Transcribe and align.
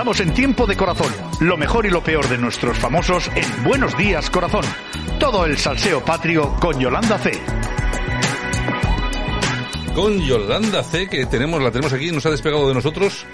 Estamos 0.00 0.20
en 0.20 0.32
tiempo 0.32 0.66
de 0.66 0.78
corazón. 0.78 1.12
Lo 1.40 1.58
mejor 1.58 1.84
y 1.84 1.90
lo 1.90 2.02
peor 2.02 2.26
de 2.26 2.38
nuestros 2.38 2.78
famosos 2.78 3.30
en 3.34 3.64
Buenos 3.64 3.94
Días 3.98 4.30
Corazón. 4.30 4.64
Todo 5.18 5.44
el 5.44 5.58
salseo 5.58 6.02
patrio 6.02 6.56
con 6.58 6.80
Yolanda 6.80 7.18
C. 7.18 7.32
Con 9.94 10.18
Yolanda 10.22 10.82
C, 10.82 11.06
que 11.06 11.26
tenemos, 11.26 11.62
la 11.62 11.70
tenemos 11.70 11.92
aquí, 11.92 12.10
nos 12.12 12.24
ha 12.24 12.30
despegado 12.30 12.66
de 12.66 12.72
nosotros. 12.72 13.26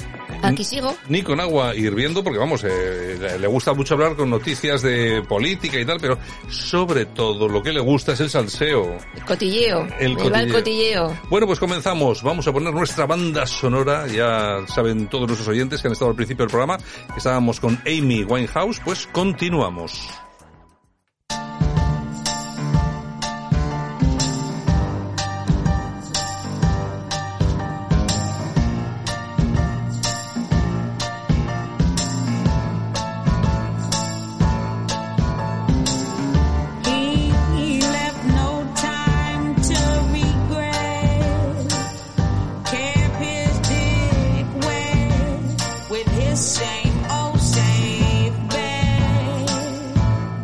Aquí 0.48 0.64
sigo. 0.64 0.94
Ni 1.08 1.22
con 1.22 1.40
agua 1.40 1.74
hirviendo, 1.74 2.22
porque 2.24 2.38
vamos, 2.38 2.62
eh, 2.64 3.36
le- 3.40 3.46
gusta 3.46 3.72
mucho 3.74 3.94
hablar 3.94 4.16
con 4.16 4.28
noticias 4.30 4.82
de 4.82 5.22
política 5.28 5.78
y 5.80 5.84
tal, 5.84 5.98
pero 6.00 6.18
sobre 6.48 7.06
todo 7.06 7.48
lo 7.48 7.62
que 7.62 7.72
le 7.72 7.80
gusta 7.80 8.12
es 8.12 8.20
el 8.20 8.30
salseo. 8.30 8.96
El 9.14 9.24
cotilleo. 9.24 9.86
El 9.98 10.14
Me 10.16 10.28
va 10.30 10.40
el 10.42 10.52
cotilleo. 10.52 11.16
Bueno, 11.30 11.46
pues 11.46 11.58
comenzamos. 11.58 12.22
Vamos 12.22 12.46
a 12.46 12.52
poner 12.52 12.72
nuestra 12.74 13.06
banda 13.06 13.46
sonora. 13.46 14.06
Ya 14.06 14.58
saben 14.66 15.08
todos 15.08 15.26
nuestros 15.26 15.48
oyentes 15.48 15.80
que 15.80 15.88
han 15.88 15.92
estado 15.92 16.10
al 16.10 16.16
principio 16.16 16.44
del 16.44 16.50
programa, 16.50 16.78
estábamos 17.16 17.60
con 17.60 17.78
Amy 17.86 18.24
Winehouse, 18.24 18.80
pues 18.84 19.06
continuamos. 19.12 20.08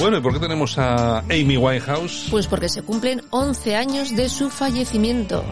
Bueno, 0.02 0.18
¿y 0.18 0.20
por 0.20 0.32
qué 0.32 0.40
tenemos 0.40 0.76
a 0.78 1.20
Amy 1.20 1.56
Winehouse? 1.56 2.26
Pues 2.28 2.48
porque 2.48 2.68
se 2.68 2.82
cumplen 2.82 3.22
11 3.30 3.76
años 3.76 4.16
de 4.16 4.28
su 4.28 4.50
fallecimiento. 4.50 5.44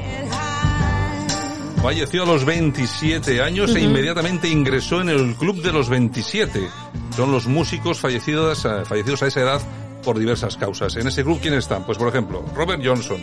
Falleció 1.80 2.24
a 2.24 2.26
los 2.26 2.44
27 2.44 3.42
años 3.42 3.76
e 3.76 3.80
inmediatamente 3.80 4.48
ingresó 4.48 5.02
en 5.02 5.10
el 5.10 5.36
Club 5.36 5.62
de 5.62 5.70
los 5.70 5.88
27. 5.88 6.68
Son 7.14 7.30
los 7.30 7.46
músicos 7.46 8.00
fallecidos, 8.00 8.64
eh, 8.64 8.84
fallecidos 8.84 9.22
a 9.22 9.28
esa 9.28 9.40
edad 9.40 9.60
por 10.02 10.18
diversas 10.18 10.56
causas. 10.56 10.96
En 10.96 11.06
ese 11.06 11.22
club, 11.22 11.38
¿quiénes 11.40 11.60
están? 11.60 11.86
Pues, 11.86 11.96
por 11.96 12.08
ejemplo, 12.08 12.44
Robert 12.56 12.82
Johnson, 12.84 13.20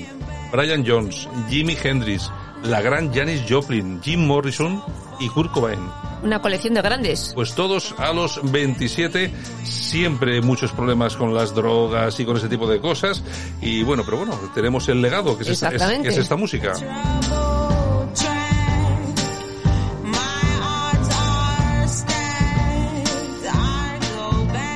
Brian 0.53 0.85
Jones, 0.87 1.27
Jimi 1.49 1.75
Hendrix, 1.83 2.31
la 2.63 2.79
gran 2.79 3.13
Janis 3.13 3.43
Joplin, 3.49 3.99
Jim 4.01 4.25
Morrison 4.25 4.81
y 5.19 5.27
Kurt 5.27 5.51
Cobain. 5.51 6.06
Una 6.23 6.41
colección 6.41 6.73
de 6.73 6.81
grandes. 6.81 7.31
Pues 7.35 7.53
todos 7.53 7.93
a 7.97 8.11
los 8.13 8.39
27, 8.51 9.31
siempre 9.63 10.41
muchos 10.41 10.71
problemas 10.71 11.15
con 11.15 11.33
las 11.33 11.53
drogas 11.53 12.19
y 12.19 12.25
con 12.25 12.37
ese 12.37 12.49
tipo 12.49 12.67
de 12.67 12.79
cosas. 12.79 13.23
Y 13.61 13.83
bueno, 13.83 14.03
pero 14.05 14.17
bueno, 14.17 14.33
tenemos 14.53 14.87
el 14.89 15.01
legado, 15.01 15.37
que 15.37 15.43
es, 15.43 15.49
esta, 15.49 15.69
es- 15.69 16.01
que 16.01 16.07
es 16.09 16.17
esta 16.17 16.35
música. 16.35 16.73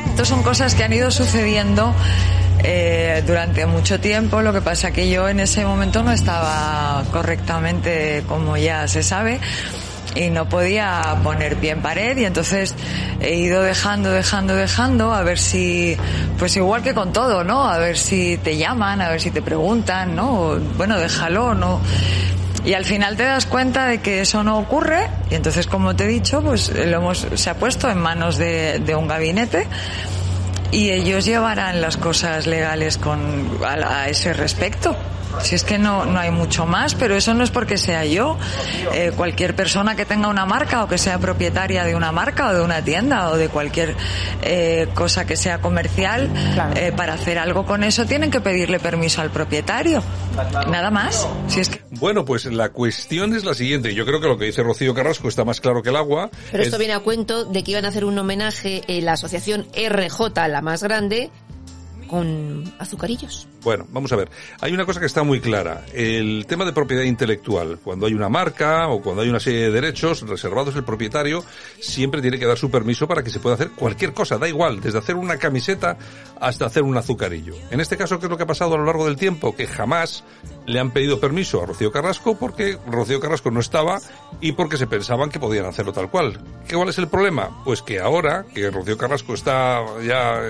Estas 0.09 0.27
son 0.27 0.43
cosas 0.43 0.75
que 0.75 0.83
han 0.83 0.93
ido 0.93 1.09
sucediendo 1.09 1.93
eh, 2.63 3.23
durante 3.25 3.65
mucho 3.65 3.99
tiempo. 3.99 4.41
Lo 4.41 4.53
que 4.53 4.61
pasa 4.61 4.91
que 4.91 5.09
yo 5.09 5.27
en 5.27 5.39
ese 5.39 5.65
momento 5.65 6.03
no 6.03 6.11
estaba 6.11 7.03
correctamente, 7.11 8.23
como 8.27 8.55
ya 8.57 8.87
se 8.87 9.01
sabe, 9.03 9.39
y 10.15 10.29
no 10.29 10.47
podía 10.47 11.17
poner 11.23 11.57
pie 11.57 11.71
en 11.71 11.81
pared. 11.81 12.17
Y 12.17 12.25
entonces 12.25 12.75
he 13.19 13.35
ido 13.35 13.61
dejando, 13.61 14.11
dejando, 14.11 14.55
dejando, 14.55 15.13
a 15.13 15.23
ver 15.23 15.39
si, 15.39 15.97
pues 16.37 16.55
igual 16.55 16.83
que 16.83 16.93
con 16.93 17.13
todo, 17.13 17.43
¿no? 17.43 17.69
A 17.69 17.77
ver 17.77 17.97
si 17.97 18.37
te 18.37 18.57
llaman, 18.57 19.01
a 19.01 19.09
ver 19.09 19.21
si 19.21 19.31
te 19.31 19.41
preguntan, 19.41 20.15
¿no? 20.15 20.57
Bueno, 20.77 20.97
déjalo, 20.97 21.53
¿no? 21.53 21.81
Y 22.63 22.73
al 22.73 22.85
final 22.85 23.17
te 23.17 23.23
das 23.23 23.47
cuenta 23.47 23.87
de 23.87 24.01
que 24.01 24.21
eso 24.21 24.43
no 24.43 24.59
ocurre 24.59 25.09
y 25.31 25.35
entonces, 25.35 25.65
como 25.65 25.95
te 25.95 26.03
he 26.03 26.07
dicho, 26.07 26.41
pues 26.41 26.69
lo 26.69 26.97
hemos, 26.97 27.27
se 27.33 27.49
ha 27.49 27.55
puesto 27.55 27.89
en 27.89 27.97
manos 27.97 28.37
de, 28.37 28.79
de 28.79 28.93
un 28.93 29.07
gabinete 29.07 29.65
y 30.71 30.91
ellos 30.91 31.25
llevarán 31.25 31.81
las 31.81 31.97
cosas 31.97 32.45
legales 32.45 32.97
con, 32.97 33.49
a, 33.65 34.03
a 34.03 34.09
ese 34.09 34.33
respecto. 34.33 34.95
Si 35.41 35.55
es 35.55 35.63
que 35.63 35.77
no, 35.77 36.05
no 36.05 36.19
hay 36.19 36.31
mucho 36.31 36.65
más, 36.65 36.95
pero 36.95 37.15
eso 37.15 37.33
no 37.33 37.43
es 37.43 37.51
porque 37.51 37.77
sea 37.77 38.05
yo. 38.05 38.37
Eh, 38.93 39.11
cualquier 39.15 39.55
persona 39.55 39.95
que 39.95 40.05
tenga 40.05 40.27
una 40.27 40.45
marca 40.45 40.83
o 40.83 40.87
que 40.87 40.97
sea 40.97 41.17
propietaria 41.19 41.83
de 41.83 41.95
una 41.95 42.11
marca 42.11 42.49
o 42.49 42.53
de 42.53 42.61
una 42.61 42.81
tienda 42.83 43.29
o 43.29 43.37
de 43.37 43.49
cualquier 43.49 43.95
eh, 44.41 44.87
cosa 44.93 45.25
que 45.25 45.35
sea 45.37 45.59
comercial, 45.61 46.29
eh, 46.75 46.91
para 46.95 47.13
hacer 47.13 47.37
algo 47.39 47.65
con 47.65 47.83
eso 47.83 48.05
tienen 48.05 48.29
que 48.31 48.41
pedirle 48.41 48.79
permiso 48.79 49.21
al 49.21 49.29
propietario. 49.31 50.03
Nada 50.69 50.91
más. 50.91 51.27
Si 51.47 51.59
es 51.59 51.69
que 51.69 51.81
Bueno, 51.91 52.25
pues 52.25 52.45
la 52.45 52.69
cuestión 52.69 53.35
es 53.35 53.43
la 53.45 53.53
siguiente. 53.53 53.93
Yo 53.93 54.05
creo 54.05 54.21
que 54.21 54.27
lo 54.27 54.37
que 54.37 54.45
dice 54.45 54.63
Rocío 54.63 54.93
Carrasco 54.93 55.27
está 55.27 55.43
más 55.45 55.61
claro 55.61 55.81
que 55.83 55.89
el 55.89 55.95
agua. 55.95 56.29
Pero 56.51 56.61
Es- 56.63 56.67
esto 56.67 56.77
viene 56.79 56.93
a 56.93 56.99
cuento 56.99 57.45
de 57.45 57.63
que 57.63 57.71
iban 57.71 57.85
a 57.85 57.89
hacer 57.89 58.05
un 58.05 58.17
homenaje 58.17 58.81
en 58.87 59.05
la 59.05 59.13
asociación 59.13 59.65
RJ, 59.75 60.47
la 60.47 60.61
más 60.61 60.83
grande, 60.83 61.29
Bueno, 63.63 63.87
vamos 63.89 64.11
a 64.11 64.15
ver. 64.15 64.29
Hay 64.59 64.73
una 64.73 64.85
cosa 64.85 64.99
que 64.99 65.05
está 65.05 65.23
muy 65.23 65.39
clara. 65.39 65.85
El 65.93 66.45
tema 66.47 66.65
de 66.65 66.73
propiedad 66.73 67.03
intelectual. 67.03 67.79
Cuando 67.83 68.05
hay 68.05 68.13
una 68.13 68.27
marca 68.27 68.87
o 68.89 69.01
cuando 69.01 69.21
hay 69.21 69.29
una 69.29 69.39
serie 69.39 69.61
de 69.61 69.71
derechos 69.71 70.21
reservados, 70.27 70.75
el 70.75 70.83
propietario 70.83 71.43
siempre 71.79 72.21
tiene 72.21 72.37
que 72.37 72.45
dar 72.45 72.57
su 72.57 72.69
permiso 72.69 73.07
para 73.07 73.23
que 73.23 73.29
se 73.29 73.39
pueda 73.39 73.55
hacer 73.55 73.71
cualquier 73.71 74.13
cosa. 74.13 74.37
Da 74.37 74.47
igual, 74.47 74.81
desde 74.81 74.99
hacer 74.99 75.15
una 75.15 75.37
camiseta 75.37 75.97
hasta 76.39 76.65
hacer 76.65 76.83
un 76.83 76.97
azucarillo. 76.97 77.53
En 77.69 77.79
este 77.79 77.97
caso, 77.97 78.19
¿qué 78.19 78.25
es 78.25 78.29
lo 78.29 78.37
que 78.37 78.43
ha 78.43 78.47
pasado 78.47 78.75
a 78.75 78.77
lo 78.77 78.85
largo 78.85 79.05
del 79.05 79.15
tiempo? 79.15 79.55
Que 79.55 79.67
jamás 79.67 80.23
le 80.65 80.79
han 80.79 80.91
pedido 80.91 81.19
permiso 81.19 81.61
a 81.63 81.65
Rocío 81.65 81.91
Carrasco 81.91 82.37
porque 82.37 82.77
Rocío 82.87 83.19
Carrasco 83.19 83.51
no 83.51 83.59
estaba 83.59 83.99
y 84.41 84.51
porque 84.53 84.77
se 84.77 84.87
pensaban 84.87 85.29
que 85.29 85.39
podían 85.39 85.65
hacerlo 85.65 85.93
tal 85.93 86.09
cual. 86.09 86.39
¿Qué 86.67 86.75
cuál 86.75 86.89
es 86.89 86.97
el 86.97 87.07
problema? 87.07 87.63
Pues 87.63 87.81
que 87.81 87.99
ahora 87.99 88.45
que 88.53 88.69
Rocío 88.69 88.97
Carrasco 88.97 89.33
está 89.33 89.81
ya 90.03 90.41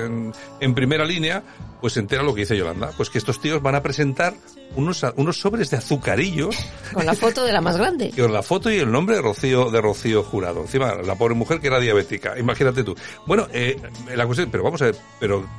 en 0.60 0.74
primera 0.74 1.06
línea, 1.06 1.44
pues 1.82 1.94
se 1.94 2.00
entera 2.00 2.22
lo 2.24 2.34
que 2.34 2.42
dice 2.42 2.56
Yolanda, 2.56 2.92
pues 2.96 3.10
que 3.10 3.18
estos 3.18 3.42
tíos 3.42 3.62
van 3.62 3.76
a 3.76 3.82
presentar 3.82 4.36
unos, 4.76 5.04
unos 5.16 5.40
sobres 5.40 5.70
de 5.70 5.78
azucarillos 5.78 6.56
Con 6.94 7.06
la 7.06 7.14
foto 7.14 7.44
de 7.44 7.52
la 7.52 7.60
más 7.60 7.76
grande. 7.78 8.12
con 8.18 8.32
la 8.32 8.44
foto 8.44 8.72
y 8.72 8.78
el 8.78 8.92
nombre 8.92 9.16
de 9.16 9.22
Rocío, 9.22 9.70
de 9.72 9.82
Rocío 9.82 10.24
Jurado. 10.24 10.62
Encima, 10.62 10.94
la 10.96 11.16
pobre 11.16 11.34
mujer 11.34 11.60
que 11.60 11.68
era 11.68 11.80
diabética. 11.80 12.38
Imagínate 12.38 12.84
tú. 12.84 12.96
Bueno, 13.26 13.48
eh, 13.52 13.82
la 14.16 14.26
cuestión, 14.26 14.50
pero 14.52 14.64
vamos 14.64 14.82
a 14.84 14.86
ver, 14.86 14.96
pero 15.20 15.50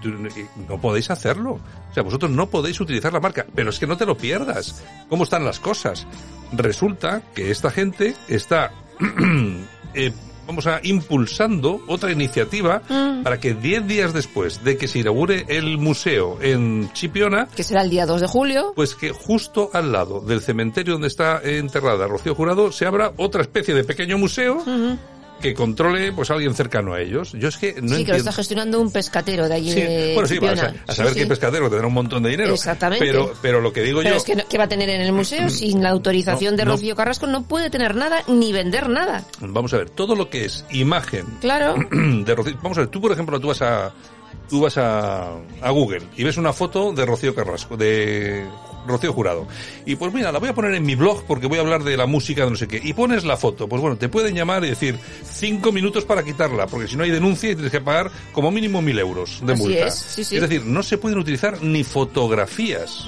no 0.68 0.80
podéis 0.80 1.10
hacerlo. 1.10 1.58
O 1.90 1.94
sea, 1.94 2.02
vosotros 2.02 2.30
no 2.30 2.48
podéis 2.48 2.80
utilizar 2.80 3.12
la 3.12 3.20
marca, 3.20 3.44
pero 3.54 3.70
es 3.70 3.78
que 3.78 3.86
no 3.86 3.96
te 3.96 4.06
lo 4.06 4.16
pierdas. 4.16 4.82
¿Cómo 5.08 5.24
están 5.24 5.44
las 5.44 5.58
cosas? 5.58 6.06
Resulta 6.52 7.22
que 7.34 7.50
esta 7.50 7.70
gente 7.70 8.14
está, 8.28 8.72
eh, 9.94 10.12
vamos 10.46 10.66
a, 10.66 10.80
impulsando 10.82 11.80
otra 11.86 12.10
iniciativa 12.12 12.82
para 13.22 13.38
que 13.38 13.54
10 13.54 13.86
días 13.86 14.12
después 14.12 14.64
de 14.64 14.76
que 14.76 14.88
se 14.88 14.98
inaugure 15.00 15.44
el 15.48 15.78
museo 15.78 16.38
en 16.42 16.92
Chipiona, 16.92 17.48
Que 17.54 17.62
será 17.62 17.82
el 17.82 17.90
día 17.90 18.06
2 18.06 18.20
de 18.20 18.26
julio. 18.26 18.72
pues 18.74 18.94
que 18.94 19.10
justo 19.12 19.70
al 19.72 19.92
lado 19.92 20.20
del 20.20 20.40
cementerio 20.40 20.94
donde 20.94 21.08
está 21.08 21.40
enterrada 21.42 22.06
Rocío 22.06 22.34
Jurado 22.34 22.72
se 22.72 22.86
abra 22.86 23.12
otra 23.16 23.42
especie 23.42 23.74
de 23.74 23.84
pequeño 23.84 24.18
museo 24.18 24.62
que 25.42 25.52
controle 25.52 26.12
pues 26.12 26.30
alguien 26.30 26.54
cercano 26.54 26.94
a 26.94 27.00
ellos. 27.02 27.32
Yo 27.32 27.48
es 27.48 27.58
que 27.58 27.74
no 27.74 27.74
sí, 27.74 27.80
que 27.82 27.88
lo 27.88 27.96
entiendo. 27.98 28.16
está 28.16 28.32
gestionando 28.32 28.80
un 28.80 28.90
pescatero 28.90 29.46
de 29.48 29.54
allí 29.54 29.72
Sí, 29.72 29.80
de 29.82 30.12
bueno, 30.14 30.26
sí, 30.28 30.38
sa- 30.56 30.74
a 30.86 30.94
saber 30.94 31.12
Sí, 31.12 31.18
qué 31.18 31.22
sí. 31.24 31.28
pescadero 31.28 31.68
tendrá 31.68 31.86
un 31.86 31.92
montón 31.94 32.22
de 32.22 32.30
dinero. 32.30 32.54
Exactamente. 32.54 33.04
Pero, 33.04 33.32
pero 33.42 33.60
lo 33.60 33.72
que 33.72 33.82
digo 33.82 33.98
Pero 33.98 34.12
yo. 34.12 34.16
es 34.16 34.24
que, 34.24 34.36
no- 34.36 34.44
¿qué 34.48 34.56
va 34.56 34.64
a 34.64 34.68
tener 34.68 34.88
en 34.88 35.02
el 35.02 35.12
museo? 35.12 35.50
Sin 35.50 35.82
la 35.82 35.90
autorización 35.90 36.54
No, 36.54 36.58
de 36.58 36.64
no. 36.64 36.70
Rocío 36.72 36.96
Carrasco 36.96 37.26
no 37.26 37.42
puede 37.42 37.68
tener 37.68 37.94
nada 37.94 38.22
ni 38.28 38.52
vender 38.52 38.88
nada. 38.88 39.24
Vamos 39.40 39.74
a 39.74 39.78
ver, 39.78 39.90
todo 39.90 40.14
lo 40.14 40.30
que 40.30 40.44
es 40.46 40.64
imagen 40.70 41.26
Claro. 41.40 41.74
de 41.90 42.34
Rocío. 42.34 42.56
Vamos 42.62 42.78
a 42.78 42.82
ver, 42.82 42.88
tú 42.90 43.00
por 43.00 43.12
ejemplo, 43.12 43.38
tú 43.40 43.48
vas 43.48 43.60
a, 43.62 43.92
tú 44.48 44.60
vas 44.60 44.78
a, 44.78 45.32
a 45.60 45.70
Google 45.70 46.02
y 46.16 46.24
ves 46.24 46.36
una 46.36 46.52
foto 46.52 46.92
de 46.92 47.04
Rocío 47.04 47.34
Carrasco, 47.34 47.76
de 47.76 48.44
Rocío 48.86 49.12
Jurado. 49.12 49.46
Y 49.86 49.96
pues 49.96 50.12
mira, 50.12 50.32
la 50.32 50.38
voy 50.38 50.48
a 50.48 50.54
poner 50.54 50.74
en 50.74 50.84
mi 50.84 50.94
blog 50.94 51.24
porque 51.24 51.46
voy 51.46 51.58
a 51.58 51.60
hablar 51.60 51.84
de 51.84 51.96
la 51.96 52.06
música 52.06 52.44
de 52.44 52.50
no 52.50 52.56
sé 52.56 52.66
qué. 52.68 52.80
Y 52.82 52.92
pones 52.92 53.24
la 53.24 53.36
foto. 53.36 53.68
Pues 53.68 53.80
bueno, 53.80 53.96
te 53.96 54.08
pueden 54.08 54.34
llamar 54.34 54.64
y 54.64 54.68
decir 54.70 54.98
cinco 55.24 55.72
minutos 55.72 56.04
para 56.04 56.22
quitarla, 56.22 56.66
porque 56.66 56.88
si 56.88 56.96
no 56.96 57.04
hay 57.04 57.10
denuncia 57.10 57.50
y 57.50 57.54
tienes 57.54 57.72
que 57.72 57.80
pagar 57.80 58.10
como 58.32 58.50
mínimo 58.50 58.82
mil 58.82 58.98
euros 58.98 59.40
de 59.44 59.52
Así 59.52 59.62
multa. 59.62 59.86
es, 59.86 59.94
sí, 59.94 60.24
sí. 60.24 60.38
decir, 60.38 60.64
no 60.64 60.82
se 60.82 60.98
pueden 60.98 61.18
utilizar 61.18 61.62
ni 61.62 61.84
fotografías. 61.84 63.06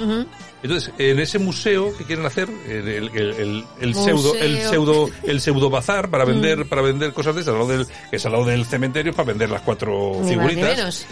Entonces, 0.62 0.92
en 0.98 1.18
ese 1.20 1.38
museo 1.38 1.94
que 1.96 2.04
quieren 2.04 2.24
hacer, 2.24 2.48
el, 2.68 2.88
el, 2.88 3.64
el- 3.80 3.94
pseudo, 3.94 4.34
el 4.34 4.58
pseudo, 4.62 5.10
el 5.24 5.40
pseudo 5.40 5.68
bazar 5.70 6.08
para 6.10 6.24
vender, 6.24 6.66
para 6.68 6.80
vender 6.82 7.12
cosas 7.12 7.34
de 7.34 7.42
esas, 7.42 7.52
al 7.52 7.60
lado 7.60 7.70
del, 7.72 7.86
que 8.10 8.16
es 8.16 8.24
al 8.26 8.32
lado 8.32 8.44
del 8.46 8.64
cementerio 8.64 9.12
para 9.12 9.26
vender 9.28 9.50
las 9.50 9.60
cuatro 9.60 10.18
ni 10.22 10.30
figuritas. 10.30 11.06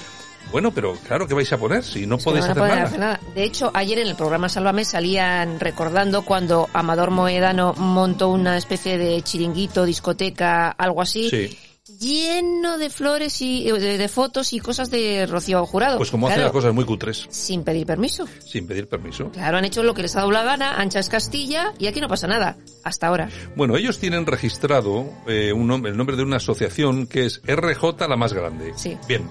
Bueno, 0.52 0.70
pero 0.70 0.94
claro, 1.06 1.26
¿qué 1.26 1.34
vais 1.34 1.50
a 1.52 1.58
poner 1.58 1.82
si 1.82 2.06
no 2.06 2.16
Es 2.16 2.24
podéis 2.24 2.44
no 2.46 2.50
hacer 2.52 2.62
nada? 2.62 2.82
hacer 2.84 2.98
nada. 3.00 3.20
De 3.34 3.42
hecho, 3.42 3.70
ayer 3.74 3.98
en 3.98 4.06
el 4.08 4.14
programa 4.14 4.48
Sálvame 4.48 4.84
salían 4.84 5.58
recordando 5.58 6.22
cuando 6.22 6.68
Amador 6.74 7.10
Moedano 7.10 7.72
montó 7.74 8.28
una 8.28 8.56
especie 8.58 8.98
de 8.98 9.22
chiringuito, 9.22 9.84
discoteca, 9.86 10.70
algo 10.70 11.00
así, 11.00 11.30
Sí. 11.30 11.58
lleno 11.98 12.78
de 12.78 12.90
flores 12.90 13.40
y 13.40 13.68
eh, 13.68 13.72
de, 13.72 13.98
de 13.98 14.08
fotos 14.08 14.52
y 14.52 14.60
cosas 14.60 14.90
de 14.90 15.26
Rocío 15.26 15.64
Jurado. 15.66 15.96
Pues 15.96 16.10
como 16.10 16.26
Claro, 16.26 16.42
las 16.42 16.52
cosas 16.52 16.74
muy 16.74 16.84
cutres, 16.84 17.26
Sin 17.30 17.64
pedir 17.64 17.86
permiso. 17.86 18.26
sin 18.44 18.66
pedir 18.66 18.88
permiso. 18.88 19.30
Claro, 19.30 19.56
han 19.58 19.64
hecho 19.64 19.82
lo 19.82 19.94
que 19.94 20.02
les 20.02 20.14
ha 20.16 20.20
dado 20.20 20.30
la 20.32 20.42
gana, 20.42 20.74
anchas 20.74 21.08
Castilla, 21.08 21.72
y 21.78 21.86
aquí 21.86 22.00
no 22.00 22.08
pasa 22.08 22.26
nada. 22.26 22.56
Hasta 22.84 23.06
ahora. 23.08 23.28
Bueno, 23.56 23.76
ellos 23.76 23.98
tienen 23.98 24.26
registrado 24.26 25.10
eh, 25.26 25.52
un 25.52 25.70
el 25.86 25.96
nombre 25.96 26.16
de 26.16 26.22
una 26.22 26.36
asociación 26.36 27.06
que 27.06 27.24
es 27.26 27.40
RJ 27.46 28.06
la 28.08 28.16
más 28.16 28.32
grande. 28.34 28.72
Sí. 28.76 28.96
Bien. 29.08 29.28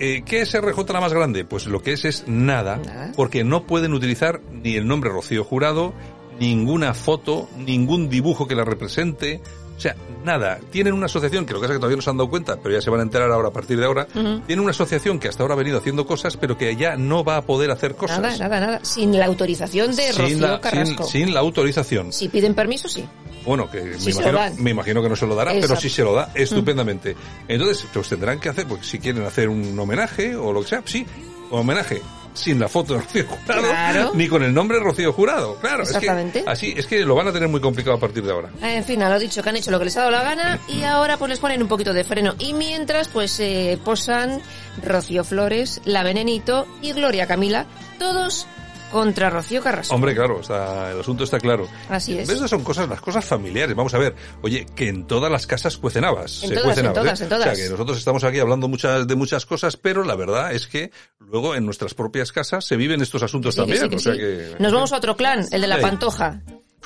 Eh, 0.00 0.22
¿Qué 0.24 0.42
es 0.42 0.52
RJ 0.58 0.92
la 0.92 1.00
más 1.00 1.12
grande? 1.12 1.44
Pues 1.44 1.66
lo 1.66 1.82
que 1.82 1.92
es 1.92 2.04
es 2.04 2.24
nada, 2.28 2.76
Nada. 2.76 3.12
porque 3.16 3.42
no 3.44 3.64
pueden 3.66 3.92
utilizar 3.94 4.40
ni 4.52 4.76
el 4.76 4.86
nombre 4.86 5.10
Rocío 5.10 5.44
Jurado, 5.44 5.92
ninguna 6.38 6.94
foto, 6.94 7.48
ningún 7.56 8.08
dibujo 8.08 8.46
que 8.46 8.54
la 8.54 8.64
represente. 8.64 9.40
O 9.76 9.80
sea, 9.80 9.94
nada. 10.24 10.58
Tienen 10.72 10.92
una 10.92 11.06
asociación, 11.06 11.46
que 11.46 11.52
lo 11.52 11.60
que 11.60 11.64
pasa 11.64 11.74
es 11.74 11.76
que 11.76 11.80
todavía 11.80 11.96
no 11.96 12.02
se 12.02 12.10
han 12.10 12.16
dado 12.16 12.28
cuenta, 12.30 12.56
pero 12.60 12.74
ya 12.74 12.80
se 12.80 12.90
van 12.90 12.98
a 12.98 13.04
enterar 13.04 13.30
ahora 13.30 13.48
a 13.48 13.52
partir 13.52 13.78
de 13.78 13.86
ahora. 13.86 14.06
Tienen 14.08 14.58
una 14.60 14.70
asociación 14.72 15.20
que 15.20 15.28
hasta 15.28 15.44
ahora 15.44 15.54
ha 15.54 15.56
venido 15.56 15.78
haciendo 15.78 16.04
cosas, 16.04 16.36
pero 16.36 16.58
que 16.58 16.74
ya 16.74 16.96
no 16.96 17.22
va 17.22 17.36
a 17.36 17.42
poder 17.42 17.70
hacer 17.70 17.94
cosas. 17.94 18.20
Nada, 18.20 18.36
nada, 18.38 18.60
nada. 18.60 18.80
Sin 18.84 19.16
la 19.16 19.26
autorización 19.26 19.94
de 19.94 20.10
Rocío 20.12 20.38
la, 20.40 20.60
Carrasco. 20.60 21.04
sin- 21.04 21.26
sin 21.26 21.34
la 21.34 21.38
autorización. 21.40 22.12
Si 22.12 22.28
piden 22.28 22.54
permiso, 22.54 22.88
sí. 22.88 23.04
Bueno, 23.44 23.70
que 23.70 23.80
me, 23.82 23.98
Sí 23.98 24.10
imagino, 24.10 24.40
me 24.58 24.70
imagino 24.70 25.02
que 25.02 25.08
no 25.08 25.16
se 25.16 25.26
lo 25.26 25.34
dará, 25.34 25.52
pero 25.60 25.76
sí 25.76 25.88
se 25.88 26.02
lo 26.02 26.14
da 26.14 26.30
estupendamente. 26.34 27.16
Entonces, 27.46 27.86
pues 27.92 28.08
tendrán 28.08 28.38
que 28.40 28.48
hacer, 28.48 28.66
porque 28.66 28.84
si 28.84 28.98
quieren 28.98 29.24
hacer 29.24 29.48
un 29.48 29.78
homenaje 29.78 30.36
o 30.36 30.52
lo 30.52 30.62
que 30.62 30.68
sea, 30.68 30.82
sí, 30.84 31.06
un 31.50 31.60
homenaje 31.60 32.02
sin 32.34 32.60
la 32.60 32.68
foto 32.68 32.94
de 32.94 33.00
Rocío 33.00 33.24
Jurado, 33.26 33.62
Claro. 33.68 34.10
ni 34.14 34.28
con 34.28 34.44
el 34.44 34.54
nombre 34.54 34.78
Rocío 34.78 35.12
Jurado. 35.12 35.56
Claro, 35.56 35.82
Exactamente. 35.82 36.40
es 36.40 36.44
que 36.44 36.50
así, 36.50 36.74
es 36.76 36.86
que 36.86 37.00
lo 37.04 37.16
van 37.16 37.26
a 37.26 37.32
tener 37.32 37.48
muy 37.48 37.60
complicado 37.60 37.96
a 37.96 38.00
partir 38.00 38.22
de 38.22 38.30
ahora. 38.30 38.50
En 38.62 38.84
fin, 38.84 39.02
a 39.02 39.08
lo 39.08 39.18
dicho, 39.18 39.42
que 39.42 39.48
han 39.48 39.56
hecho 39.56 39.72
lo 39.72 39.78
que 39.80 39.86
les 39.86 39.96
ha 39.96 40.00
dado 40.00 40.12
la 40.12 40.22
gana 40.22 40.60
y 40.68 40.82
ahora 40.84 41.16
pues 41.16 41.30
les 41.30 41.40
ponen 41.40 41.60
un 41.62 41.68
poquito 41.68 41.92
de 41.92 42.04
freno. 42.04 42.34
Y 42.38 42.52
mientras 42.52 43.08
pues 43.08 43.40
eh, 43.40 43.76
posan 43.84 44.40
Rocío 44.84 45.24
Flores, 45.24 45.80
La 45.84 46.04
Venenito 46.04 46.68
y 46.80 46.92
Gloria 46.92 47.26
Camila, 47.26 47.66
todos 47.98 48.46
contra 48.90 49.30
Rocío 49.30 49.62
Carrasco. 49.62 49.94
Hombre, 49.94 50.14
claro, 50.14 50.40
está, 50.40 50.90
el 50.92 51.00
asunto 51.00 51.24
está 51.24 51.38
claro. 51.38 51.68
Así 51.88 52.18
es. 52.18 52.28
Esas 52.28 52.48
son 52.50 52.62
cosas, 52.64 52.88
las 52.88 53.00
cosas 53.00 53.24
familiares. 53.24 53.74
Vamos 53.76 53.92
a 53.94 53.98
ver, 53.98 54.14
oye, 54.42 54.66
que 54.74 54.88
en 54.88 55.06
todas 55.06 55.30
las 55.30 55.46
casas 55.46 55.76
cuecen 55.76 56.04
habas. 56.04 56.42
En 56.42 56.48
se 56.50 56.54
todas, 56.54 56.64
cuecen 56.64 56.84
en 56.86 56.90
habas, 56.90 57.02
todas, 57.02 57.20
¿eh? 57.20 57.24
en 57.24 57.28
todas. 57.28 57.46
O 57.46 57.54
sea, 57.54 57.64
que 57.64 57.70
nosotros 57.70 57.98
estamos 57.98 58.24
aquí 58.24 58.38
hablando 58.38 58.68
muchas, 58.68 59.06
de 59.06 59.14
muchas 59.16 59.46
cosas, 59.46 59.76
pero 59.76 60.04
la 60.04 60.14
verdad 60.16 60.52
es 60.52 60.66
que 60.66 60.90
luego 61.18 61.54
en 61.54 61.64
nuestras 61.64 61.94
propias 61.94 62.32
casas 62.32 62.64
se 62.64 62.76
viven 62.76 63.00
estos 63.02 63.22
asuntos 63.22 63.54
Sí, 63.54 63.60
que 63.60 63.66
también. 63.66 63.82
sí, 63.82 63.88
que 63.90 63.96
o 63.96 63.98
sea 63.98 64.12
sí. 64.12 64.18
que, 64.18 64.56
Nos 64.58 64.72
vamos 64.72 64.92
a 64.92 64.96
otro 64.96 65.16
clan, 65.16 65.46
el 65.50 65.60
de 65.60 65.66
la. 65.66 65.78
Pantoja. 65.80 66.40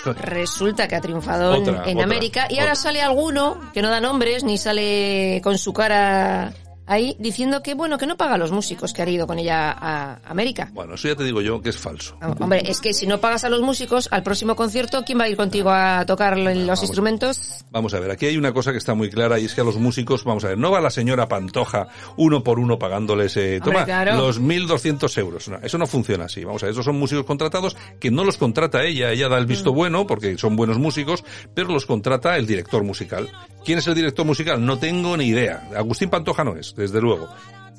Resulta 0.05 0.89
que 0.89 0.97
ha 0.97 1.01
triunfado 1.01 1.55
en- 1.55 1.63
Otra, 1.63 1.85
en, 1.85 1.97
otra, 1.99 2.05
América 2.05 2.47
y 2.51 2.59
ahora 2.59 2.75
sale 2.75 3.03
alguno 3.03 3.61
que 3.73 3.83
no 3.83 3.91
da 3.91 4.01
nombres 4.01 4.43
ni 4.43 4.59
sale 4.59 5.41
con 5.45 5.59
su 5.59 5.73
cara 5.73 6.53
ahí 6.87 7.17
diciendo 7.19 7.63
que 7.63 7.75
bueno 7.75 7.99
que 7.99 8.07
no 8.07 8.17
paga 8.17 8.35
a 8.35 8.39
los 8.39 8.51
músicos 8.53 8.93
que 8.93 9.03
han 9.03 9.09
ido 9.09 9.27
con 9.27 9.39
ella 9.39 9.71
a 9.73 10.21
América. 10.25 10.71
Bueno, 10.73 10.95
eso 10.95 11.09
ya 11.09 11.17
te 11.17 11.25
digo 11.25 11.41
yo 11.41 11.61
que 11.63 11.71
es 11.71 11.77
falso. 11.79 12.17
Ah, 12.21 12.35
Hombre, 12.41 12.63
es 12.67 12.81
que 12.81 12.93
si 12.95 13.07
no 13.07 13.19
pagas 13.21 13.45
a 13.45 13.49
los 13.49 13.61
músicos, 13.63 14.09
al 14.11 14.23
próximo 14.23 14.57
concierto, 14.57 15.03
¿quién 15.05 15.19
va 15.21 15.25
a 15.25 15.29
ir 15.29 15.37
contigo 15.37 15.71
a 15.71 16.05
tocar 16.07 16.37
los 16.39 16.55
vamos. 16.57 16.83
instrumentos? 16.83 17.65
Vamos 17.71 17.95
a 17.95 18.01
ver, 18.01 18.11
aquí 18.11 18.27
hay 18.27 18.37
una 18.37 18.53
cosa 18.53 18.73
que 18.73 18.79
está 18.79 18.95
muy 18.95 19.11
clara 19.11 19.39
y 19.39 19.45
es 19.45 19.55
que 19.55 19.61
a 19.61 19.65
los 19.65 19.77
músicos, 19.77 20.25
vamos 20.25 20.45
a 20.45 20.49
ver, 20.49 20.59
no 20.59 20.71
va 20.71 20.81
la 20.81 20.91
señora 20.91 21.29
Pantoja 21.29 21.89
uno 22.17 22.43
por 22.43 22.59
uno 22.59 22.79
pagándoles, 22.79 23.37
eh, 23.37 23.57
Hombre, 23.63 23.73
toma, 23.73 23.85
claro. 23.85 24.17
los 24.17 24.41
1.200 24.41 25.19
euros. 25.19 25.49
No, 25.49 25.59
eso 25.63 25.79
no 25.79 25.87
funciona 25.87 26.25
así. 26.25 26.45
Vamos 26.45 26.63
a 26.63 26.67
ver, 26.67 26.73
esos 26.73 26.85
son 26.85 26.99
músicos 26.99 27.25
contratados 27.25 27.77
que 28.01 28.11
no 28.11 28.25
los 28.25 28.37
contrata 28.39 28.85
ella, 28.85 29.11
ella 29.13 29.29
da 29.29 29.39
el 29.39 29.45
Mm. 29.47 29.49
visto 29.49 29.73
bueno 29.73 30.07
porque 30.07 30.37
son 30.39 30.57
buenos 30.57 30.79
músicos, 30.79 31.25
pero 31.55 31.69
los 31.69 31.87
contrata 31.87 32.37
el 32.37 32.47
director 32.47 32.83
musical. 32.85 33.29
¿Quién 33.65 33.79
es 33.79 33.87
el 33.87 33.95
director 33.95 34.27
musical? 34.27 34.65
No 34.65 34.79
tengo 34.79 35.17
ni 35.17 35.27
idea. 35.27 35.69
Agustín 35.77 36.11
Pantoja 36.11 36.43
no 36.45 36.57
es, 36.57 36.72
desde 36.77 37.01
luego. 37.01 37.29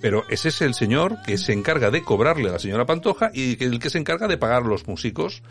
Pero 0.01 0.23
ese 0.29 0.49
es 0.49 0.61
el 0.61 0.73
señor 0.73 1.17
que 1.25 1.37
se 1.37 1.53
encarga 1.53 1.89
de 1.89 2.03
cobrarle 2.03 2.49
a 2.49 2.53
la 2.53 2.59
señora 2.59 2.85
Pantoja 2.85 3.31
y 3.33 3.63
el 3.63 3.79
que 3.79 3.89
se 3.89 3.97
encarga 3.99 4.27
de 4.27 4.37
pagar 4.37 4.63
a 4.63 4.67
los 4.67 4.85
músicos. 4.87 5.41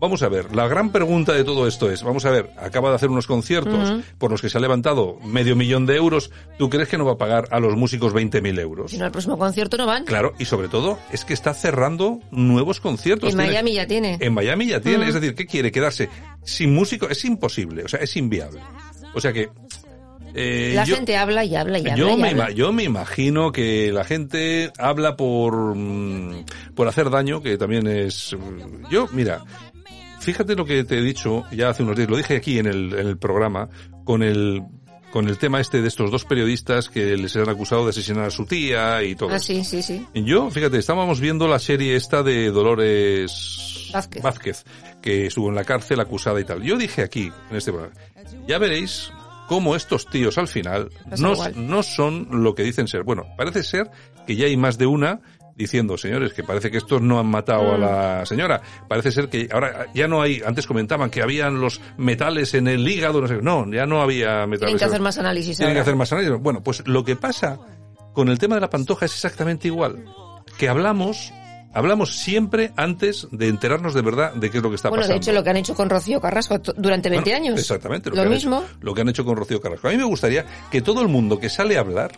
Vamos 0.00 0.22
a 0.22 0.28
ver, 0.28 0.54
la 0.54 0.68
gran 0.68 0.92
pregunta 0.92 1.32
de 1.32 1.42
todo 1.42 1.66
esto 1.66 1.90
es, 1.90 2.04
vamos 2.04 2.24
a 2.24 2.30
ver, 2.30 2.50
acaba 2.56 2.88
de 2.90 2.94
hacer 2.94 3.10
unos 3.10 3.26
conciertos 3.26 3.94
por 4.16 4.30
los 4.30 4.40
que 4.40 4.48
se 4.48 4.56
ha 4.56 4.60
levantado 4.60 5.18
medio 5.24 5.56
millón 5.56 5.86
de 5.86 5.96
euros, 5.96 6.30
¿tú 6.56 6.70
crees 6.70 6.88
que 6.88 6.96
no 6.96 7.04
va 7.04 7.14
a 7.14 7.18
pagar 7.18 7.48
a 7.50 7.58
los 7.58 7.74
músicos 7.76 8.14
20.000 8.14 8.60
euros? 8.60 8.92
Si 8.92 8.96
no, 8.96 9.06
al 9.06 9.10
próximo 9.10 9.36
concierto 9.36 9.76
no 9.76 9.86
van. 9.86 10.04
Claro, 10.04 10.34
y 10.38 10.44
sobre 10.44 10.68
todo 10.68 11.00
es 11.10 11.24
que 11.24 11.34
está 11.34 11.52
cerrando 11.52 12.20
nuevos 12.30 12.78
conciertos. 12.80 13.30
En 13.32 13.38
Tiene- 13.38 13.50
Miami 13.52 13.74
ya 13.74 13.86
tiene. 13.88 14.18
En 14.20 14.32
Miami 14.34 14.68
ya 14.68 14.80
tiene, 14.80 15.08
es 15.08 15.14
decir, 15.14 15.34
¿qué 15.34 15.46
quiere? 15.46 15.72
¿Quedarse 15.72 16.08
sin 16.44 16.72
músico? 16.72 17.08
Es 17.08 17.24
imposible, 17.24 17.82
o 17.82 17.88
sea, 17.88 17.98
es 17.98 18.16
inviable. 18.16 18.60
O 19.14 19.20
sea 19.20 19.32
que... 19.32 19.48
eh, 20.34 20.72
La 20.74 20.84
yo- 20.84 20.96
gente 20.96 21.16
habla 21.16 21.44
y 21.44 21.54
habla 21.56 21.78
y 21.78 21.82
habla. 21.82 21.96
yo 21.96 22.10
y 22.10 22.16
me, 22.20 22.28
habla. 22.30 22.50
yo 22.50 22.72
me 22.72 22.84
imagino 22.84 23.52
que 23.52 23.90
la 23.92 24.04
gente 24.04 24.70
habla 24.78 25.16
por, 25.16 25.74
mm, 25.74 26.44
por 26.74 26.88
hacer 26.88 27.10
daño, 27.10 27.40
que 27.42 27.56
también 27.58 27.86
es... 27.86 28.34
mm, 28.38 28.88
Yo, 28.90 29.08
mira, 29.12 29.44
fíjate 30.20 30.54
lo 30.54 30.64
que 30.64 30.84
te 30.84 30.98
he 30.98 31.02
dicho 31.02 31.44
ya 31.52 31.70
hace 31.70 31.82
unos 31.82 31.96
días, 31.96 32.08
lo 32.10 32.16
dije 32.16 32.36
aquí 32.36 32.58
en 32.58 32.66
el, 32.66 32.92
en 32.94 33.06
el 33.06 33.18
programa, 33.18 33.68
con 34.04 34.22
el 34.22 34.62
con 35.10 35.26
el 35.26 35.38
tema 35.38 35.58
este 35.58 35.80
de 35.80 35.88
estos 35.88 36.10
dos 36.10 36.26
periodistas 36.26 36.90
que 36.90 37.16
les 37.16 37.34
han 37.34 37.48
acusado 37.48 37.82
de 37.84 37.90
asesinar 37.90 38.26
a 38.26 38.30
su 38.30 38.44
tía 38.44 39.02
y 39.02 39.14
todo. 39.14 39.30
Ah, 39.32 39.38
sí, 39.38 39.64
sí, 39.64 39.80
sí. 39.80 40.06
Yo, 40.14 40.50
fíjate, 40.50 40.76
estábamos 40.76 41.18
viendo 41.18 41.48
la 41.48 41.58
serie 41.58 41.96
esta 41.96 42.22
de 42.22 42.50
Dolores 42.50 43.90
Vázquez. 44.22 44.64
que 45.00 45.26
estuvo 45.26 45.48
en 45.48 45.54
la 45.54 45.64
cárcel 45.64 46.00
acusada 46.00 46.38
y 46.40 46.44
tal. 46.44 46.62
Yo 46.62 46.76
dije 46.76 47.00
aquí, 47.02 47.32
en 47.50 47.56
este 47.56 47.72
programa, 47.72 47.94
ya 48.46 48.58
veréis 48.58 49.10
cómo 49.48 49.74
estos 49.74 50.06
tíos 50.06 50.38
al 50.38 50.46
final 50.46 50.90
no, 51.18 51.34
no 51.56 51.82
son 51.82 52.28
lo 52.30 52.54
que 52.54 52.62
dicen 52.62 52.86
ser. 52.86 53.02
Bueno, 53.02 53.24
parece 53.36 53.64
ser 53.64 53.90
que 54.26 54.36
ya 54.36 54.46
hay 54.46 54.56
más 54.56 54.78
de 54.78 54.86
una 54.86 55.20
diciendo, 55.56 55.98
señores, 55.98 56.32
que 56.34 56.44
parece 56.44 56.70
que 56.70 56.76
estos 56.78 57.02
no 57.02 57.18
han 57.18 57.26
matado 57.26 57.64
Mm. 57.64 57.74
a 57.74 57.78
la 57.78 58.26
señora. 58.26 58.62
Parece 58.88 59.10
ser 59.10 59.28
que 59.28 59.48
ahora 59.50 59.86
ya 59.92 60.06
no 60.06 60.22
hay, 60.22 60.40
antes 60.46 60.68
comentaban 60.68 61.10
que 61.10 61.20
habían 61.20 61.60
los 61.60 61.80
metales 61.96 62.54
en 62.54 62.68
el 62.68 62.86
hígado, 62.86 63.20
no 63.20 63.26
sé, 63.26 63.42
no, 63.42 63.68
ya 63.72 63.84
no 63.84 64.00
había 64.00 64.46
metales. 64.46 64.60
Tienen 64.60 64.78
que 64.78 64.84
hacer 64.84 65.00
más 65.00 65.18
análisis 65.18 65.56
Tienen 65.56 65.74
que 65.74 65.80
hacer 65.80 65.96
más 65.96 66.12
análisis. 66.12 66.38
Bueno, 66.40 66.62
pues 66.62 66.86
lo 66.86 67.04
que 67.04 67.16
pasa 67.16 67.58
con 68.12 68.28
el 68.28 68.38
tema 68.38 68.54
de 68.54 68.60
la 68.60 68.70
pantoja 68.70 69.06
es 69.06 69.12
exactamente 69.14 69.66
igual. 69.66 70.04
Que 70.58 70.68
hablamos, 70.68 71.32
hablamos 71.78 72.18
siempre 72.18 72.72
antes 72.76 73.26
de 73.30 73.48
enterarnos 73.48 73.94
de 73.94 74.02
verdad 74.02 74.32
de 74.34 74.50
qué 74.50 74.58
es 74.58 74.62
lo 74.62 74.68
que 74.70 74.76
está 74.76 74.88
Bueno, 74.88 75.02
pasando. 75.02 75.14
de 75.14 75.18
hecho, 75.24 75.32
lo 75.32 75.42
que 75.44 75.50
han 75.50 75.56
hecho 75.56 75.74
con 75.74 75.88
Rocío 75.90 76.20
Carrasco 76.20 76.58
durante 76.76 77.08
20 77.10 77.30
Bueno, 77.30 77.46
años. 77.46 77.60
Exactamente. 77.60 78.10
Lo, 78.10 78.22
que 78.22 78.28
mismo. 78.28 78.58
hecho- 78.62 78.76
lo 78.80 78.94
que 78.94 79.00
han 79.02 79.08
hecho 79.08 79.24
con 79.24 79.36
Rocío 79.36 79.60
Carrasco. 79.60 79.88
A 79.88 79.90
mí 79.92 79.96
me 79.96 80.04
gustaría 80.04 80.44
que 80.70 80.82
todo 80.82 81.00
el 81.02 81.08
mundo 81.08 81.38
que 81.38 81.48
sale 81.48 81.76
a 81.76 81.80
hablar, 81.80 82.12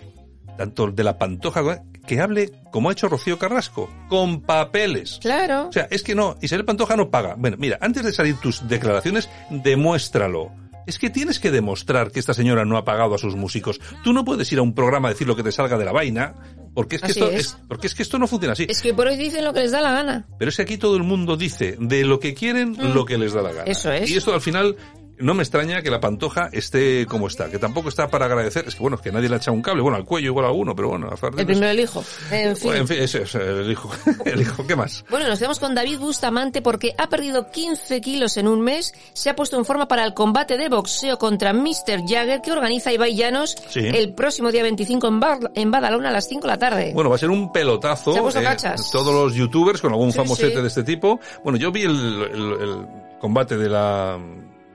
tanto 0.58 0.90
de 0.90 1.04
la 1.04 1.18
pantoja, 1.18 1.82
que 2.06 2.20
hable 2.20 2.50
como 2.72 2.88
ha 2.88 2.92
hecho 2.92 3.08
Rocío 3.08 3.38
Carrasco, 3.38 3.88
con 4.08 4.40
papeles. 4.42 5.18
Claro. 5.20 5.68
O 5.68 5.72
sea, 5.72 5.86
es 5.90 6.02
que 6.02 6.14
no, 6.14 6.36
Isabel 6.40 6.64
Pantoja 6.64 6.96
no 6.96 7.10
paga. 7.10 7.34
Bueno, 7.38 7.56
mira, 7.58 7.78
antes 7.80 8.02
de 8.04 8.12
salir 8.12 8.36
tus 8.36 8.66
declaraciones, 8.68 9.28
demuéstralo. 9.50 10.50
Es 10.87 10.99
que 10.99 11.10
tienes 11.10 11.38
que 11.38 11.50
demostrar 11.50 12.10
que 12.10 12.18
esta 12.20 12.34
señora 12.34 12.64
no 12.64 12.76
ha 12.76 12.84
pagado 12.84 13.14
a 13.14 13.18
sus 13.18 13.37
músicos. 13.37 13.80
Tú 14.02 14.12
no 14.12 14.25
puedes 14.25 14.50
ir 14.52 14.58
a 14.58 14.62
un 14.62 14.75
programa 14.75 15.08
a 15.08 15.12
decir 15.12 15.26
lo 15.26 15.37
que 15.37 15.42
te 15.42 15.52
salga 15.52 15.76
de 15.78 15.84
la 15.84 15.92
vaina, 15.92 16.34
porque 16.75 16.96
es 16.96 17.02
que, 17.02 17.10
Así 17.12 17.20
esto, 17.20 17.30
es. 17.30 17.40
es- 17.40 17.56
porque 17.68 17.87
es 17.87 17.94
que 17.94 18.02
esto 18.02 18.18
no 18.18 18.26
funciona 18.26 18.52
así. 18.54 18.66
Es 18.68 18.80
que 18.80 18.94
por 18.94 19.06
hoy 19.06 19.16
dicen 19.16 19.44
lo 19.44 19.52
que 19.52 19.60
les 19.60 19.72
da 19.72 19.80
la 19.80 19.92
gana. 19.92 20.26
Pero 20.38 20.49
es 20.49 20.56
que 20.56 20.62
aquí 20.62 20.78
todo 20.78 20.96
el 20.96 21.02
mundo 21.02 21.37
dice 21.37 21.76
de 21.78 22.04
lo 22.04 22.18
que 22.20 22.34
quieren 22.34 22.76
lo 22.94 23.04
que 23.04 23.18
les 23.18 23.32
da 23.32 23.42
la 23.42 23.52
gana. 23.52 23.64
Mm. 23.66 23.70
Eso 23.70 23.92
es. 23.92 24.10
Y 24.10 24.16
esto 24.16 24.32
al 24.34 24.40
final 24.40 24.76
no 25.20 25.34
me 25.34 25.42
extraña 25.42 25.82
que 25.82 25.90
la 25.90 26.00
pantoja 26.00 26.48
esté 26.52 27.06
como 27.06 27.26
está, 27.26 27.50
que 27.50 27.58
tampoco 27.58 27.88
está 27.88 28.08
para 28.08 28.26
agradecer. 28.26 28.64
Es 28.66 28.74
que 28.74 28.80
bueno, 28.80 28.96
es 28.96 29.02
que 29.02 29.12
nadie 29.12 29.28
le 29.28 29.34
ha 29.36 29.38
echado 29.38 29.54
un 29.54 29.62
cable, 29.62 29.82
bueno, 29.82 29.96
al 29.96 30.04
cuello 30.04 30.28
igual 30.28 30.44
a 30.46 30.48
alguno, 30.48 30.74
pero 30.74 30.88
bueno, 30.88 31.08
a 31.10 31.26
El 31.38 31.46
primero 31.46 31.68
el 31.70 31.80
hijo. 31.80 32.04
En 32.30 32.56
fin. 32.56 32.64
Bueno, 32.68 32.80
en 32.82 32.88
fin, 32.88 32.98
ese 33.00 33.22
es 33.22 33.34
el 33.34 33.70
hijo. 33.70 33.90
el 34.24 34.40
hijo, 34.40 34.66
¿qué 34.66 34.76
más? 34.76 35.04
Bueno, 35.10 35.28
nos 35.28 35.38
quedamos 35.38 35.58
con 35.58 35.74
David 35.74 35.98
Bustamante 35.98 36.62
porque 36.62 36.94
ha 36.98 37.08
perdido 37.08 37.50
15 37.50 38.00
kilos 38.00 38.36
en 38.36 38.48
un 38.48 38.60
mes, 38.60 38.92
se 39.12 39.30
ha 39.30 39.36
puesto 39.36 39.56
en 39.56 39.64
forma 39.64 39.86
para 39.88 40.04
el 40.04 40.14
combate 40.14 40.56
de 40.56 40.68
boxeo 40.68 41.18
contra 41.18 41.52
Mr. 41.52 42.02
Jagger 42.08 42.40
que 42.42 42.52
organiza 42.52 42.92
Ibai 42.92 43.14
Llanos 43.14 43.56
Sí. 43.68 43.80
el 43.80 44.14
próximo 44.14 44.50
día 44.52 44.62
25 44.62 45.06
en, 45.08 45.20
Bar- 45.20 45.50
en 45.54 45.70
Badalona 45.70 46.08
a 46.08 46.12
las 46.12 46.28
5 46.28 46.42
de 46.42 46.48
la 46.48 46.58
tarde. 46.58 46.90
Bueno, 46.94 47.10
va 47.10 47.16
a 47.16 47.18
ser 47.18 47.30
un 47.30 47.52
pelotazo. 47.52 48.12
Se 48.12 48.18
ha 48.18 48.22
puesto 48.22 48.40
eh, 48.40 48.74
todos 48.92 49.14
los 49.14 49.34
youtubers 49.34 49.80
con 49.80 49.92
algún 49.92 50.12
Sí, 50.12 50.18
famosete 50.18 50.56
sí. 50.56 50.60
de 50.62 50.68
este 50.68 50.82
tipo. 50.84 51.20
Bueno, 51.44 51.58
yo 51.58 51.70
vi 51.70 51.82
el, 51.82 52.22
el- 52.32 52.56
el 52.60 52.86
combate 53.20 53.56
de 53.56 53.68
la, 53.68 54.18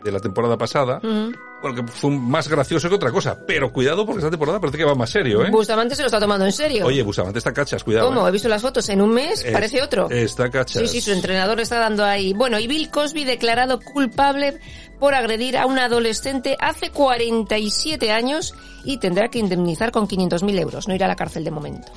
de 0.05 0.11
la 0.11 0.19
temporada 0.19 0.57
pasada. 0.57 0.99
Ujú. 1.03 1.33
Bueno, 1.61 1.83
que 1.83 1.91
fue 1.91 2.11
más 2.11 2.47
gracioso 2.47 2.87
que 2.89 2.95
otra 2.95 3.11
cosa. 3.11 3.39
Pero 3.47 3.73
cuidado 3.73 4.05
porque 4.05 4.19
esta 4.19 4.29
temporada 4.29 4.59
parece 4.59 4.77
que 4.77 4.83
va 4.85 4.93
más 4.93 5.09
serio, 5.09 5.43
¿eh? 5.43 5.49
Bustamante 5.49 5.95
se 5.95 6.03
lo 6.03 6.05
está 6.05 6.19
tomando 6.19 6.45
en 6.45 6.51
serio. 6.51 6.85
Oye, 6.85 7.01
Bustamante 7.01 7.39
está 7.39 7.51
cachas, 7.51 7.83
cuidado. 7.83 8.07
¿Cómo? 8.09 8.25
¿eh? 8.25 8.29
He 8.29 8.31
visto 8.31 8.47
las 8.47 8.61
fotos 8.61 8.87
en 8.89 9.01
un 9.01 9.09
mes, 9.11 9.43
Es- 9.43 9.51
parece 9.51 9.81
otro. 9.81 10.09
Está 10.11 10.49
cachas. 10.51 10.83
Sí, 10.83 10.87
sí, 10.87 11.01
su 11.01 11.11
entrenador 11.11 11.59
está 11.59 11.79
dando 11.79 12.05
ahí. 12.05 12.33
Bueno, 12.33 12.59
y 12.59 12.67
Bill 12.67 12.89
Cosby 12.91 13.23
declarado 13.23 13.79
culpable 13.79 14.59
por 14.99 15.15
agredir 15.15 15.57
a 15.57 15.65
un 15.65 15.79
adolescente 15.79 16.55
hace 16.59 16.91
47 16.91 18.11
años 18.11 18.53
y 18.83 18.97
tendrá 18.97 19.29
que 19.29 19.39
indemnizar 19.39 19.91
con 19.91 20.07
500.000 20.07 20.59
euros. 20.59 20.87
No 20.87 20.93
irá 20.93 21.05
a 21.07 21.09
la 21.09 21.15
cárcel 21.15 21.43
de 21.43 21.51
momento. 21.51 21.91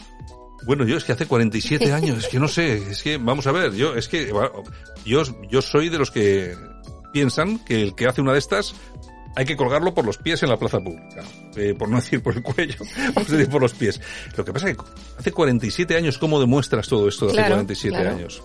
Bueno, 0.64 0.84
yo 0.84 0.96
es 0.96 1.04
que 1.04 1.12
hace 1.12 1.26
47 1.26 1.92
años, 1.92 2.18
es 2.18 2.28
que 2.28 2.38
no 2.38 2.48
sé, 2.48 2.90
es 2.90 3.02
que, 3.02 3.16
vamos 3.16 3.46
a 3.46 3.52
ver, 3.52 3.72
yo, 3.74 3.94
es 3.94 4.08
que, 4.08 4.32
yo, 5.04 5.22
yo 5.48 5.62
soy 5.62 5.88
de 5.88 5.98
los 5.98 6.10
que 6.10 6.54
piensan 7.12 7.58
que 7.64 7.82
el 7.82 7.94
que 7.94 8.06
hace 8.06 8.20
una 8.20 8.32
de 8.32 8.38
estas 8.38 8.74
hay 9.36 9.44
que 9.44 9.56
colgarlo 9.56 9.94
por 9.94 10.04
los 10.04 10.18
pies 10.18 10.42
en 10.42 10.48
la 10.48 10.56
plaza 10.56 10.80
pública, 10.80 11.22
eh, 11.54 11.72
por 11.78 11.88
no 11.88 11.96
decir 11.96 12.20
por 12.22 12.34
el 12.34 12.42
cuello, 12.42 12.74
vamos 13.14 13.28
a 13.30 13.36
decir 13.36 13.48
por 13.48 13.60
los 13.62 13.72
pies. 13.72 14.00
Lo 14.36 14.44
que 14.44 14.52
pasa 14.52 14.68
es 14.70 14.76
que 14.76 14.82
hace 15.16 15.30
47 15.30 15.96
años, 15.96 16.18
¿cómo 16.18 16.40
demuestras 16.40 16.88
todo 16.88 17.08
esto 17.08 17.26
de 17.26 17.32
hace 17.32 17.40
Claro, 17.42 17.54
47 17.54 17.94
claro. 17.96 18.16
años? 18.16 18.42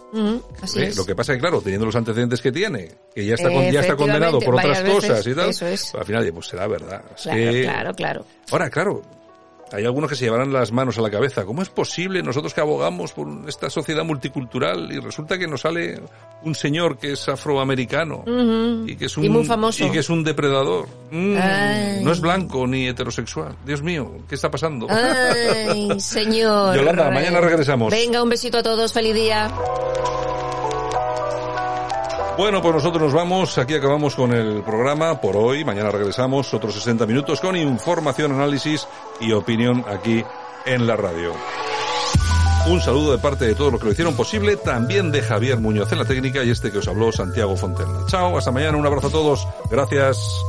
Así 0.61 0.79
Eh, 0.81 0.87
es. 0.87 0.97
Lo 0.97 1.05
que 1.05 1.15
pasa 1.15 1.31
es 1.33 1.37
que, 1.37 1.41
claro, 1.41 1.61
teniendo 1.61 1.87
los 1.87 1.95
antecedentes 1.95 2.41
que 2.41 2.51
tiene, 2.51 2.91
que 3.15 3.25
ya 3.25 3.33
está, 3.35 3.49
con- 3.49 3.71
ya 3.71 3.79
está 3.79 3.95
condenado 3.95 4.39
por 4.39 4.53
otras 4.55 4.83
veces, 4.83 4.93
cosas 4.93 5.25
y 5.27 5.33
tal, 5.33 5.49
eso 5.49 5.65
es. 5.67 5.95
al 5.95 6.05
final, 6.05 6.31
pues 6.31 6.47
será 6.47 6.67
verdad. 6.67 7.01
Es 7.15 7.23
Claro, 7.23 7.39
que- 7.41 7.61
claro, 7.63 7.93
claro. 7.95 8.25
Ahora, 8.51 8.69
claro, 8.69 9.01
hay 9.71 9.85
algunos 9.85 10.09
que 10.09 10.15
se 10.15 10.25
llevarán 10.25 10.53
las 10.53 10.71
manos 10.71 10.97
a 10.97 11.01
la 11.01 11.09
cabeza. 11.09 11.45
¿Cómo 11.45 11.61
es 11.61 11.69
posible 11.69 12.21
nosotros 12.21 12.53
que 12.53 12.61
abogamos 12.61 13.11
por 13.13 13.27
esta 13.47 13.69
sociedad 13.69 14.03
multicultural 14.03 14.91
y 14.91 14.99
resulta 14.99 15.37
que 15.37 15.47
nos 15.47 15.61
sale 15.61 15.99
un 16.43 16.53
señor 16.53 16.97
que 16.97 17.13
es 17.13 17.27
afroamericano 17.29 18.23
y 18.85 18.95
que 18.95 19.05
es 19.05 19.17
un 19.17 19.25
Y 19.25 19.29
muy 19.29 19.45
famoso. 19.45 19.85
y 19.85 19.89
que 19.91 19.99
es 19.99 20.09
un 20.09 20.23
depredador? 20.23 20.87
Mm, 21.11 22.03
no 22.03 22.11
es 22.11 22.19
blanco 22.19 22.67
ni 22.67 22.87
heterosexual. 22.87 23.55
Dios 23.65 23.81
mío, 23.81 24.11
¿qué 24.29 24.35
está 24.35 24.51
pasando? 24.51 24.87
Ay, 24.89 25.89
señor. 25.99 26.75
Yolanda, 26.75 27.09
mañana 27.09 27.41
regresamos. 27.41 27.91
Venga, 27.91 28.21
un 28.21 28.29
besito 28.29 28.59
a 28.59 28.63
todos. 28.63 28.93
Feliz 28.93 29.15
día. 29.15 29.51
Bueno, 32.37 32.61
pues 32.63 32.73
nosotros 32.73 33.01
nos 33.01 33.13
vamos. 33.13 33.57
Aquí 33.59 33.75
acabamos 33.75 34.15
con 34.15 34.33
el 34.33 34.63
programa 34.63 35.21
por 35.21 35.37
hoy. 35.37 35.63
Mañana 35.63 35.91
regresamos 35.91 36.51
otros 36.53 36.73
60 36.73 37.05
minutos 37.05 37.39
con 37.39 37.55
información, 37.55 38.31
análisis 38.31 38.87
y 39.21 39.31
opinión 39.33 39.85
aquí 39.87 40.23
en 40.65 40.87
la 40.87 40.95
radio. 40.95 41.33
Un 42.67 42.81
saludo 42.81 43.11
de 43.11 43.17
parte 43.19 43.45
de 43.45 43.55
todos 43.55 43.71
los 43.71 43.79
que 43.79 43.87
lo 43.87 43.91
hicieron 43.91 44.15
posible, 44.15 44.55
también 44.55 45.11
de 45.11 45.21
Javier 45.21 45.59
Muñoz 45.59 45.91
en 45.91 45.99
la 45.99 46.05
técnica 46.05 46.43
y 46.43 46.49
este 46.49 46.71
que 46.71 46.79
os 46.79 46.87
habló 46.87 47.11
Santiago 47.11 47.55
Fontella. 47.55 48.05
Chao, 48.07 48.37
hasta 48.37 48.51
mañana, 48.51 48.77
un 48.77 48.85
abrazo 48.85 49.07
a 49.07 49.11
todos. 49.11 49.47
Gracias. 49.69 50.43